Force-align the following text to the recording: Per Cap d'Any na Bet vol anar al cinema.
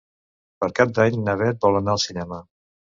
Per 0.63 0.69
Cap 0.81 0.95
d'Any 1.01 1.21
na 1.29 1.37
Bet 1.43 1.61
vol 1.69 1.81
anar 1.83 1.97
al 1.99 2.05
cinema. 2.09 2.45